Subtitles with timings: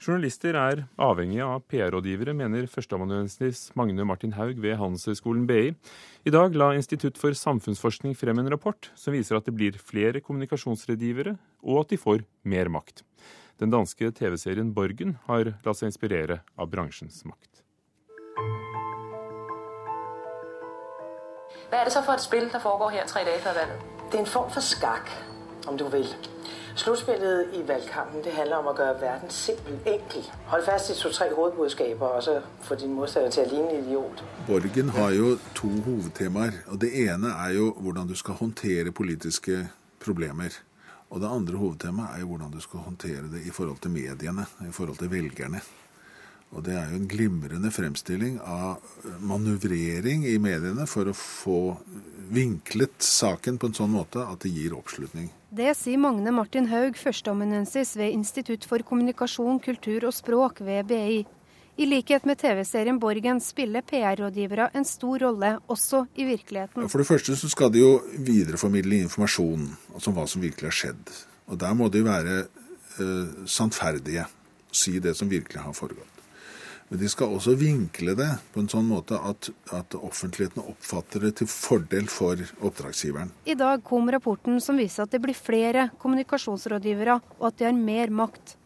[0.00, 5.74] Journalister er avhengige av PR-rådgivere, mener førsteamanuensis Magne Martin Haug ved Handelshøyskolen BI.
[6.24, 10.22] I dag la Institutt for samfunnsforskning frem en rapport som viser at det blir flere
[10.24, 11.34] kommunikasjonsrådgivere,
[11.68, 13.04] og at de får mer makt.
[13.60, 17.60] Den danske TV-serien Borgen har latt seg inspirere av bransjens makt.
[21.68, 23.84] Hva er det så for et spill som foregår her tre dager før valget?
[24.08, 25.12] Det er en form for skakk,
[25.66, 26.06] om du vil.
[26.80, 30.22] Slutspillet i valgkampen det handler om å gjøre verden simpel enkel.
[30.52, 34.22] Hold fast i to-tre hovedbudskaper, og så få din motstander til å ligne en idiot.
[34.46, 36.62] Borgen har jo to hovedtemaer.
[36.70, 39.66] og Det ene er jo hvordan du skal håndtere politiske
[40.00, 40.56] problemer.
[41.10, 44.46] Og det andre hovedtemaet er jo hvordan du skal håndtere det i forhold til mediene,
[44.62, 45.60] i forhold til velgerne.
[46.50, 48.80] Og det er jo en glimrende fremstilling av
[49.22, 51.60] manøvrering i mediene for å få
[52.30, 55.30] vinklet saken på en sånn måte at det gir oppslutning.
[55.50, 61.24] Det sier Magne Martin Haug, førsteamanuensis ved Institutt for kommunikasjon, kultur og språk ved BI.
[61.74, 66.86] I likhet med TV-serien Borgen spiller PR-rådgivere en stor rolle også i virkeligheten.
[66.86, 71.10] For det første så skal de jo videreformidle informasjon om hva som virkelig har skjedd.
[71.50, 72.44] Og der må de være
[73.00, 74.28] uh, sannferdige.
[74.70, 76.19] Si det som virkelig har foregått.
[76.90, 81.36] Men de skal også vinkle det på en sånn måte at, at, offentligheten oppfatter det
[81.38, 83.30] til fordel for oppdragsgiveren.
[83.46, 87.78] I dag kom rapporten som viser at det blir flere kommunikasjonsrådgivere, og at de har
[87.78, 88.56] mer makt.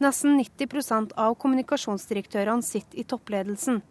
[0.00, 3.82] Nesten 90% av kommunikasjonsdirektørene sitter i toppledelsen.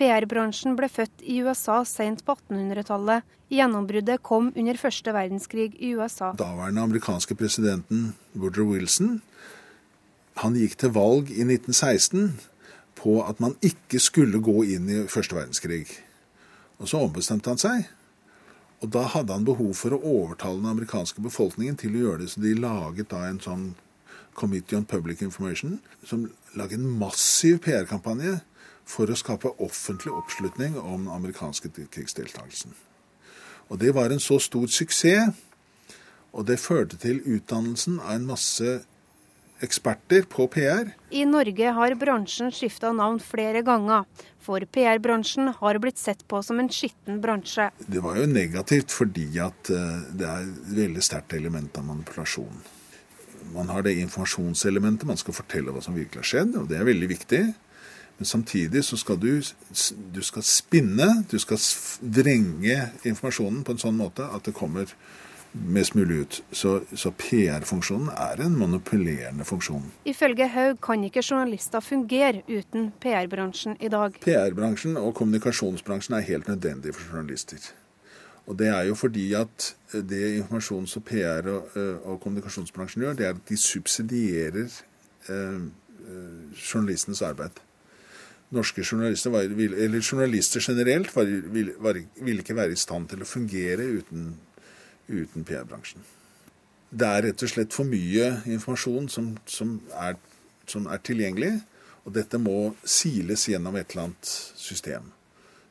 [0.00, 3.24] PR-bransjen ble født i USA sent på 1800-tallet.
[3.52, 6.32] Gjennombruddet kom under første verdenskrig i USA.
[6.40, 9.18] Daværende amerikanske presidenten Woodrow Wilson
[10.38, 12.38] han gikk til valg i 1916
[12.98, 15.86] på at man ikke skulle gå inn i første verdenskrig.
[16.78, 17.86] Og så ombestemte han seg.
[18.82, 22.32] Og da hadde han behov for å overtale den amerikanske befolkningen til å gjøre det.
[22.34, 23.72] Så de laget da en sånn
[24.38, 28.36] Committee on Public Information, som laget en massiv PR-kampanje
[28.88, 32.76] for å skape offentlig oppslutning om den amerikanske krigsdeltakelsen.
[33.68, 35.34] Og det var en så stor suksess,
[36.32, 38.78] og det førte til utdannelsen av en masse
[39.64, 40.92] eksperter på PR.
[41.10, 44.06] I Norge har bransjen skifta navn flere ganger,
[44.42, 47.70] for PR-bransjen har blitt sett på som en skitten bransje.
[47.86, 52.60] Det var jo negativt fordi at eh, det er et veldig sterkt element av manipulasjon.
[53.54, 56.88] Man har det informasjonselementet, man skal fortelle hva som virkelig har skjedd, og det er
[56.88, 57.42] veldig viktig.
[58.18, 59.30] Men samtidig så skal du,
[60.14, 61.60] du skal spinne, du skal
[62.02, 64.90] vrenge informasjonen på en sånn måte at det kommer
[65.52, 66.38] mest mulig ut.
[66.52, 69.90] Så, så PR-funksjonen er en manipulerende funksjon.
[70.08, 74.16] Ifølge Haug kan ikke journalister fungere uten PR-bransjen i dag.
[74.24, 77.70] PR-bransjen og kommunikasjonsbransjen er helt nødvendig for journalister.
[78.48, 83.26] Og det er jo fordi at det informasjons- og PR- og, og, kommunikasjonsbransjen gjør, det
[83.26, 84.68] er at de subsidierer
[85.28, 85.64] eh,
[86.56, 87.60] journalistenes arbeid.
[88.50, 91.12] Norske journalister, var, eller journalister generelt,
[91.52, 91.74] vil,
[92.16, 94.30] vil ikke være i stand til å fungere uten
[95.08, 96.04] uten PR-bransjen.
[96.88, 100.16] Det er rett og slett for mye informasjon som, som, er,
[100.68, 101.52] som, er, tilgjengelig,
[102.06, 105.10] og dette må siles gjennom et eller annet system.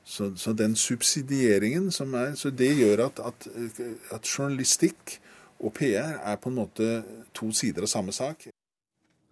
[0.07, 3.47] Så, så den subsidieringen som er Så det gjør at, at,
[4.15, 5.17] at journalistikk
[5.59, 7.01] og PR er på en måte
[7.35, 8.45] to sider av samme sak.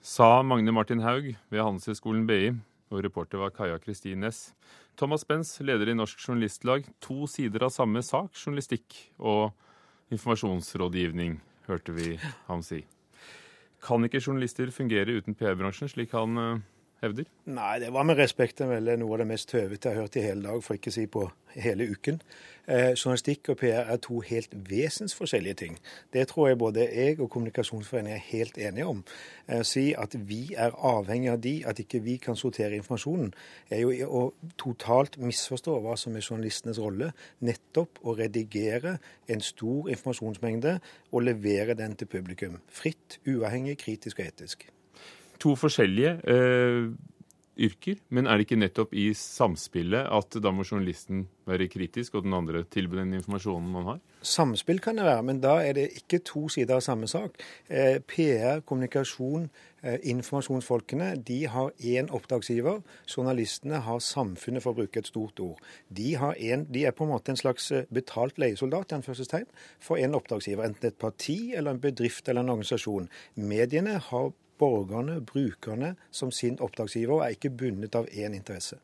[0.01, 2.49] Sa Magne Martin Haug ved Handelshøyskolen BI,
[2.91, 4.49] og reporter var Kaja Kristin Næss.
[4.97, 6.85] Thomas Benz, leder i Norsk Journalistlag.
[7.01, 9.53] To sider av samme sak, journalistikk og
[10.13, 11.39] informasjonsrådgivning,
[11.69, 12.15] hørte vi
[12.49, 12.83] ham si.
[13.85, 16.63] Kan ikke journalister fungere uten PR-bransjen, slik han eh,
[17.01, 17.29] hevder?
[17.45, 20.25] Nei, det var med respekt å noe av det mest tøvete jeg har hørt i
[20.25, 22.19] hele dag, for ikke å si på hele uken.
[22.67, 25.77] Eh, journalistikk og PR er to helt vesensforskjellige ting.
[26.13, 29.03] Det tror jeg både jeg og Kommunikasjonsforeningen er helt enige om.
[29.47, 33.33] Eh, si at vi er avhengig av de, at ikke vi kan sortere informasjonen,
[33.69, 34.23] er jo å
[34.57, 37.13] totalt misforstå hva som er journalistenes rolle.
[37.45, 38.97] Nettopp å redigere
[39.29, 40.79] en stor informasjonsmengde
[41.11, 42.57] og levere den til publikum.
[42.67, 44.65] Fritt, uavhengig, kritisk og etisk.
[45.45, 46.17] To forskjellige.
[46.25, 47.13] Eh
[47.55, 52.25] yrker, men er det ikke nettopp i samspillet at da må journalisten være kritisk, og
[52.25, 54.01] den andre tilby den informasjonen man har?
[54.25, 57.37] Samspill kan det være, men da er det ikke to sider av samme sak.
[57.69, 59.47] Eh, PR, kommunikasjon,
[59.83, 62.81] eh, informasjonsfolkene de har én oppdragsgiver.
[63.07, 65.61] Journalistene har samfunnet, for å bruke et stort ord.
[65.89, 68.95] De, en, de er på en måte en slags eh, betalt leiesoldat
[69.79, 73.07] for en oppdragsgiver, enten et parti eller en bedrift eller en organisasjon.
[73.35, 78.79] Mediene har borgerne, brukerne, som sin oppdragsgiver, og er ikke bundet av én interesse.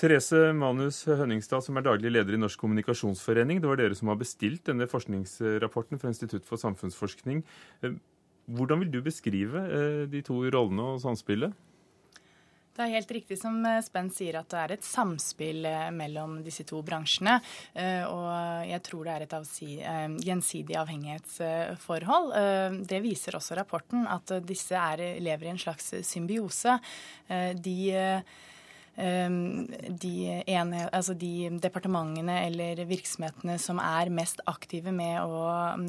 [0.00, 3.58] Therese Manus Hønningstad, som er daglig leder i Norsk kommunikasjonsforening.
[3.60, 7.42] Det var dere som har bestilt denne forskningsrapporten fra Institutt for samfunnsforskning.
[8.50, 11.52] Hvordan vil du beskrive eh, de to rollene og samspillet?
[12.80, 16.38] Det er helt riktig som eh, Spenn sier, at det er et samspill eh, mellom
[16.46, 17.34] disse to bransjene.
[18.08, 18.28] Og
[18.70, 19.34] jeg tror det er et
[20.24, 22.32] gjensidig avhengighetsforhold.
[22.88, 26.78] Det viser også rapporten, at disse er, lever i en slags symbiose.
[27.28, 27.76] De
[29.00, 30.14] de,
[30.46, 35.44] ene, altså de, departementene eller virksomhetene som er mest aktive med å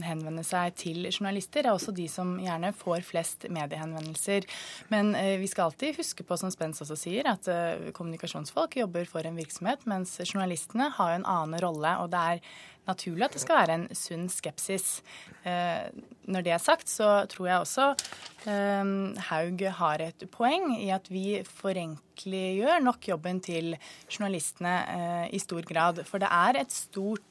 [0.05, 4.47] henvende seg til journalister, er også de som gjerne får flest mediehenvendelser.
[4.93, 9.07] Men eh, vi skal alltid huske på, som Spence også sier, at eh, kommunikasjonsfolk jobber
[9.09, 11.97] for en virksomhet, mens journalistene har en annen rolle.
[12.01, 12.45] og det er
[12.87, 15.01] naturlig at det skal være en sunn skepsis.
[15.47, 15.89] Eh,
[16.31, 17.87] når det er sagt, så tror jeg også
[18.49, 18.91] eh,
[19.29, 23.75] Haug har et poeng i at vi forenkliggjør nok jobben til
[24.09, 26.03] journalistene eh, i stor grad.
[26.09, 27.30] For det er et stort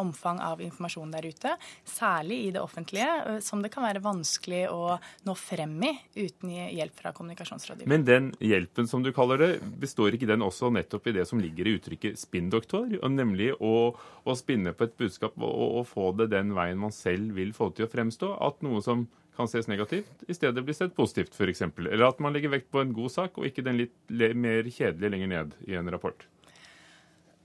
[0.00, 1.54] omfang av informasjon der ute,
[1.88, 4.96] særlig i det offentlige, som det kan være vanskelig å
[5.26, 7.90] nå frem i uten hjelp fra kommunikasjonsrådgiver.
[7.90, 9.50] Men den hjelpen som du kaller det,
[9.82, 13.92] består ikke den også nettopp i det som ligger i uttrykket spinndoktor, nemlig å,
[14.24, 17.72] å spinne på et budskap og, og få det den veien man selv vil få
[17.76, 18.34] til å fremstå.
[18.42, 19.06] At noe som
[19.36, 21.64] kan ses negativt, i stedet blir sett positivt, f.eks.
[21.64, 23.96] Eller at man legger vekt på en god sak, og ikke den litt
[24.36, 26.26] mer kjedelige lenger ned i en rapport.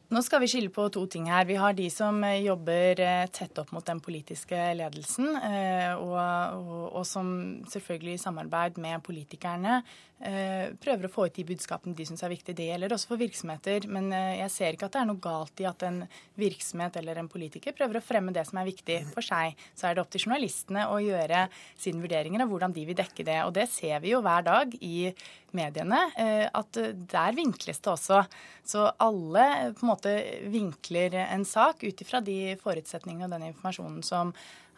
[0.08, 1.44] Nå skal vi skille på to ting her.
[1.44, 6.16] Vi har de som eh, jobber eh, tett opp mot den politiske ledelsen, eh, og,
[6.16, 7.28] og, og som
[7.68, 9.82] selvfølgelig i samarbeid med politikerne
[10.18, 12.56] prøver å få ut de budskapene de syns er viktige.
[12.58, 13.84] Det gjelder også for virksomheter.
[13.94, 16.00] Men jeg ser ikke at det er noe galt i at en
[16.42, 19.54] virksomhet eller en politiker prøver å fremme det som er viktig for seg.
[19.78, 21.44] Så er det opp til journalistene å gjøre
[21.78, 23.38] sine vurderinger av hvordan de vil dekke det.
[23.46, 25.12] Og det ser vi jo hver dag i
[25.54, 26.02] mediene,
[26.50, 26.82] at
[27.14, 28.26] der vinkles det også.
[28.66, 29.46] Så alle
[29.78, 30.14] på en måte måte
[30.54, 34.34] vinkler en sak ut ifra de forutsetningene og den informasjonen som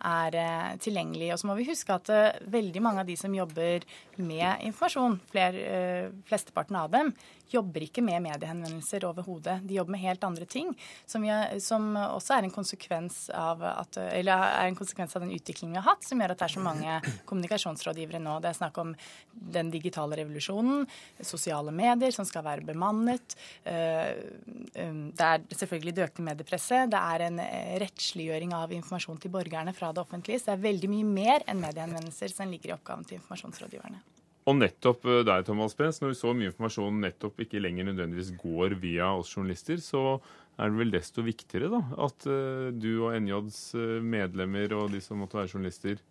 [0.05, 1.33] er eh, tilgjengelig.
[1.33, 3.85] Og så må vi huske at eh, veldig mange av de som jobber
[4.19, 7.13] med informasjon, fler, eh, flesteparten av dem,
[7.49, 9.57] jobber ikke med mediehenvendelser overhodet.
[9.65, 10.69] De jobber med helt andre ting,
[11.09, 15.87] som, har, som, også er en, at, er en konsekvens av den utviklingen vi har
[15.87, 16.99] hatt, som gjør at det er så mange
[17.29, 18.37] kommunikasjonsrådgivere nå.
[18.43, 18.93] Det er snakk om
[19.33, 20.85] den digitale revolusjonen,
[21.25, 23.33] sosiale medier som skal være bemannet.
[23.65, 26.93] Um, det er selvfølgelig det økende mediepresset.
[26.93, 27.41] Det er en
[27.81, 30.41] rettsliggjøring av informasjon til borgerne fra det offentlige.
[30.41, 34.01] Så det er veldig mye mer enn mediehenvendelser som ligger i oppgaven til informasjonsrådgiverne.
[34.49, 38.77] Og nettopp der, deg, Thomas Pes, når så mye informasjon nettopp ikke lenger nødvendigvis går
[38.81, 40.17] via oss journalister, så
[40.59, 44.99] er det vel desto viktigere da, at uh, du og NJs eh, medlemmer og de
[45.03, 46.01] som måtte være journalister,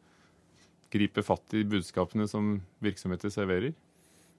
[0.88, 2.54] griper fatt i budskapene som
[2.84, 3.74] virksomheter serverer?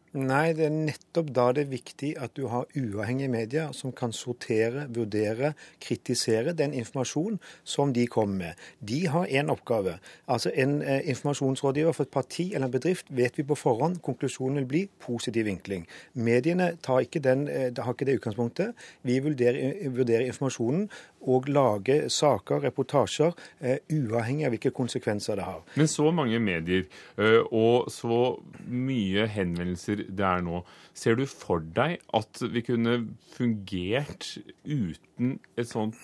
[0.09, 4.09] Nei, det er nettopp da det er viktig at du har uavhengige medier som kan
[4.09, 8.63] sortere, vurdere, kritisere den informasjonen som de kommer med.
[8.81, 9.99] De har én oppgave.
[10.27, 14.57] Altså En eh, informasjonsrådgiver for et parti eller en bedrift vet vi på forhånd konklusjonen
[14.57, 15.85] vil bli positiv vinkling.
[16.13, 18.73] Mediene ikke den, eh, har ikke det utgangspunktet.
[19.03, 20.89] Vi vurderer, vurderer informasjonen
[21.21, 25.61] og lage saker, reportasjer, eh, uavhengig av hvilke konsekvenser det har.
[25.75, 26.85] Men så mange medier
[27.17, 28.37] eh, og så
[28.67, 30.63] mye henvendelser det er nå.
[30.93, 32.97] Ser du for deg at vi kunne
[33.35, 34.35] fungert
[34.65, 35.99] uten et sånt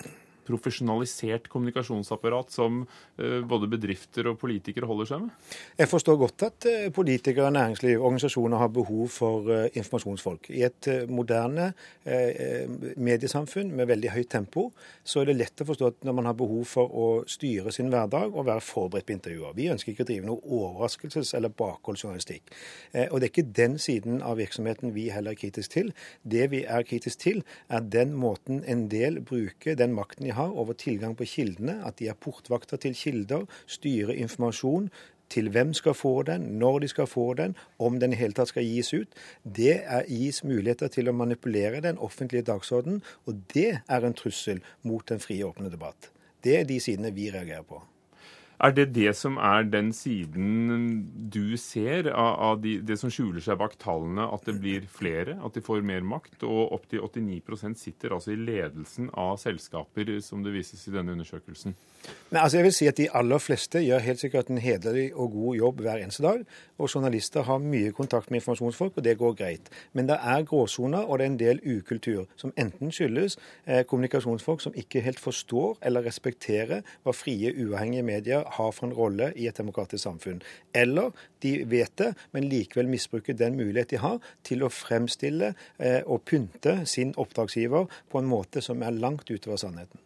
[0.46, 2.82] profesjonalisert kommunikasjonsapparat som
[3.18, 5.54] eh, både bedrifter og politikere holder seg med?
[5.80, 10.50] Jeg forstår godt at eh, politikere, næringsliv og organisasjoner har behov for eh, informasjonsfolk.
[10.56, 11.72] I et moderne
[12.06, 14.68] mediesamfunn med veldig høyt tempo,
[15.04, 17.90] så er det lett å forstå at når man har behov for å styre sin
[17.94, 19.56] hverdag og være forberedt på intervjuer.
[19.58, 22.54] Vi ønsker ikke å drive noe overraskelses- eller bakholdsjournalistikk.
[23.10, 25.92] Og det er ikke den siden av virksomheten vi heller er kritisk til.
[26.24, 30.54] Det vi er kritisk til, er den måten en del bruker den makten de har
[30.54, 34.90] over tilgang på kildene, at de er portvakter til kilder, styrer informasjon
[35.30, 38.52] til hvem skal få den, når de skal få den, om den i hele tatt
[38.52, 39.18] skal gis ut.
[39.44, 44.62] Det er, gis muligheter til å manipulere den offentlige dagsordenen, og det er en trussel
[44.84, 46.12] mot den frie, åpne debatt.
[46.44, 47.82] Det er de sidene vi reagerer på.
[48.64, 53.44] Er det det som er den siden du ser av, av de, det som skjuler
[53.44, 56.46] seg bak tallene, at det blir flere, at de får mer makt?
[56.48, 61.76] Og opptil 89% sitter altså i ledelsen av selskaper, som det vises i denne undersøkelsen.
[62.32, 65.34] Nei, altså jeg vil si at De aller fleste gjør helt sikkert en hederlig og
[65.34, 66.46] god jobb hver eneste dag.
[66.80, 69.72] Og journalister har mye kontakt med informasjonsfolk, og det går greit.
[69.94, 73.36] Men det er gråsoner, og det er en del ukultur som enten skyldes
[73.66, 78.96] eh, kommunikasjonsfolk som ikke helt forstår eller respekterer hva frie, uavhengige medier har for en
[78.96, 80.42] rolle i et demokratisk samfunn.
[80.76, 81.12] Eller
[81.44, 86.26] de vet det, men likevel misbruker den mulighet de har til å fremstille eh, og
[86.30, 90.02] pynte sin oppdragsgiver på en måte som er langt utover sannheten.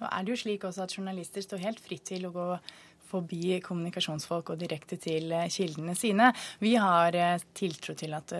[0.00, 2.48] Nå er det jo slik også at Journalister står helt fritt til å gå
[3.14, 6.32] forbi kommunikasjonsfolk og direkte til kildene sine.
[6.58, 7.14] Vi har
[7.54, 8.32] tiltro til at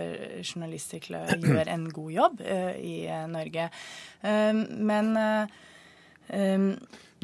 [0.43, 1.05] journalister
[1.45, 2.43] gjør en god jobb
[2.81, 2.97] i
[3.31, 3.69] Norge.
[4.91, 5.13] Men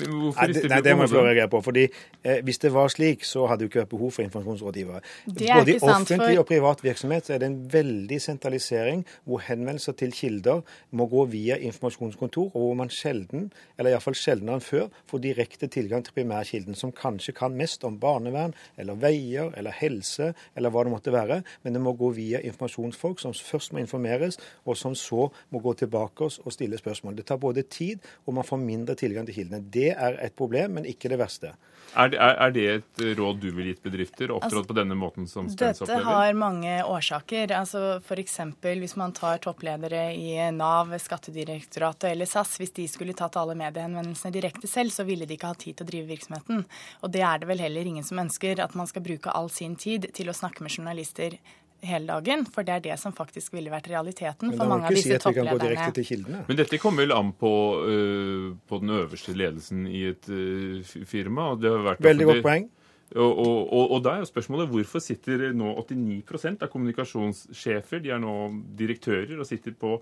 [0.06, 1.60] Nei, det, nei, det må jeg få reagere på.
[1.64, 1.86] fordi
[2.22, 5.00] eh, Hvis det var slik, så hadde det ikke vært behov for informasjonsrådgivere.
[5.26, 6.42] Både i offentlig for...
[6.42, 11.24] og privat virksomhet så er det en veldig sentralisering hvor henvendelser til kilder må gå
[11.32, 16.16] via informasjonskontor, og hvor man sjelden, eller iallfall sjeldnere enn før, får direkte tilgang til
[16.16, 21.14] primærkilden, som kanskje kan mest om barnevern eller veier eller helse eller hva det måtte
[21.14, 25.62] være, men det må gå via informasjonsfolk som først må informeres, og som så må
[25.62, 27.16] gå tilbake oss og stille spørsmål.
[27.18, 29.62] Det tar både tid, og man får mindre tilgang til kildene.
[29.72, 31.54] Det det er et problem, men ikke det verste.
[31.98, 35.26] Er det, er det et råd du vil gitt bedrifter, opptrådt altså, på denne måten
[35.26, 35.98] som Stens opplever?
[35.98, 37.54] Dette har mange årsaker.
[37.56, 38.36] Altså F.eks.
[38.62, 42.56] hvis man tar toppledere i Nav, Skattedirektoratet eller SAS.
[42.62, 45.88] Hvis de skulle tatt alle mediehenvendelsene direkte selv, så ville de ikke hatt tid til
[45.88, 46.62] å drive virksomheten.
[47.02, 49.74] Og det er det vel heller ingen som ønsker, at man skal bruke all sin
[49.74, 51.40] tid til å snakke med journalister
[51.86, 52.44] hele dagen.
[52.48, 56.42] For det er det som faktisk ville vært realiteten for mange av disse si topplederne.
[56.48, 61.52] Men dette kommer vel an på, uh, på, den øverste ledelsen i et uh, firma?
[61.60, 62.70] Veldig godt poeng.
[63.10, 68.12] Og, og, og, og, da er jo spørsmålet hvorfor sitter nå 89% av kommunikasjonssjefer de
[68.14, 68.34] er nå
[68.78, 69.96] direktører og sitter på,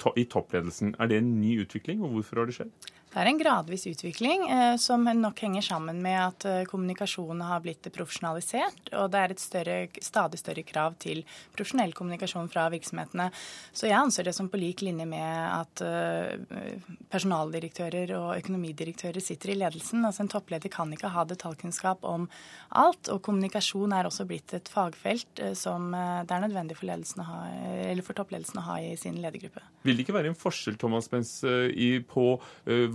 [0.00, 0.94] to, i toppledelsen.
[0.96, 2.88] Er det en ny utvikling, og hvorfor har det skjedd?
[3.12, 7.62] Det er en gradvis utvikling eh, som nok henger sammen med at eh, kommunikasjonen har
[7.64, 11.22] blitt profesjonalisert, og det er et større, stadig større krav til
[11.56, 13.30] profesjonell kommunikasjon fra virksomhetene.
[13.72, 16.34] Så jeg anser det som på lik linje med at eh,
[17.12, 20.04] personaldirektører og økonomidirektører sitter i ledelsen.
[20.04, 22.28] Altså En toppleder kan ikke ha detaljkunnskap om
[22.76, 26.92] alt, og kommunikasjon er også blitt et fagfelt eh, som eh, det er nødvendig for,
[27.30, 27.40] ha,
[28.02, 29.64] for toppledelsen å ha i sin ledergruppe.
[29.86, 32.28] Vil det ikke være en forskjell Thomas Benz, eh, på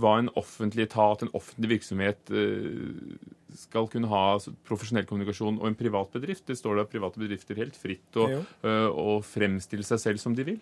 [0.02, 3.16] hva en offentlig etat, en offentlig virksomhet eh,
[3.56, 6.46] skal kunne ha altså, profesjonell kommunikasjon, og en privat bedrift.
[6.48, 8.28] Det står da private bedrifter helt fritt å,
[8.62, 10.60] å fremstille seg selv som de vil.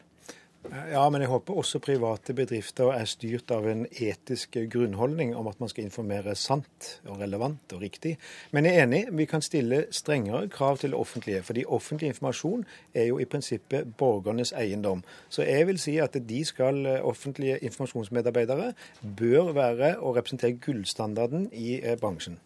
[0.69, 5.57] Ja, men jeg håper også private bedrifter er styrt av en etisk grunnholdning om at
[5.63, 8.13] man skal informere sant og relevant og riktig.
[8.53, 11.41] Men jeg er enig, vi kan stille strengere krav til det offentlige.
[11.49, 15.01] Fordi offentlig informasjon er jo i prinsippet borgernes eiendom.
[15.33, 18.75] Så jeg vil si at de skal, eh, offentlige informasjonsmedarbeidere
[19.17, 22.37] bør være og representere gullstandarden i eh, bransjen.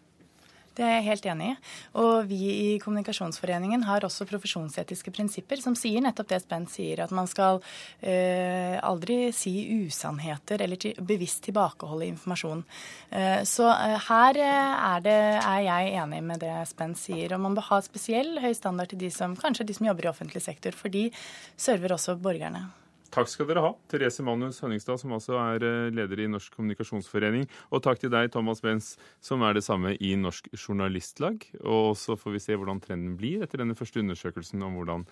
[0.74, 1.56] Det er jeg helt enig i.
[2.02, 7.14] Og vi i Kommunikasjonsforeningen har også profesjonsetiske prinsipper som sier nettopp det Spent sier, at
[7.14, 7.60] man skal
[8.00, 9.54] eh, aldri si
[9.84, 12.64] usannheter eller til, bevisst tilbakeholde informasjon.
[13.10, 17.36] Eh, så eh, her eh, er, det, er, jeg enig med det Spent sier.
[17.36, 20.14] Og man bør ha spesiell høy standard til de som, kanskje de som jobber i
[20.14, 21.08] offentlig sektor, for de
[21.54, 22.66] server også borgerne.
[23.14, 27.44] Takk skal dere ha, Therese Manus Hønningstad, som altså er eh, leder i Norsk kommunikasjonsforening.
[27.70, 31.46] Og takk til deg, Thomas Benz, som er det samme i Norsk Journalistlag.
[31.62, 35.06] Og så får vi se hvordan trenden blir etter denne første undersøkelsen om hvordan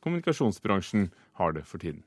[0.00, 2.00] kommunikasjonsbransjen har det for tiden.